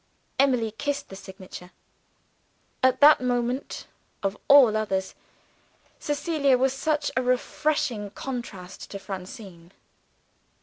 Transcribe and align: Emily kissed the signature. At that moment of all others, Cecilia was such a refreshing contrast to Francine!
Emily 0.39 0.71
kissed 0.71 1.09
the 1.09 1.15
signature. 1.15 1.69
At 2.81 3.01
that 3.01 3.21
moment 3.21 3.85
of 4.23 4.35
all 4.47 4.75
others, 4.75 5.13
Cecilia 5.99 6.57
was 6.57 6.73
such 6.73 7.11
a 7.15 7.21
refreshing 7.21 8.09
contrast 8.09 8.89
to 8.89 8.97
Francine! 8.97 9.71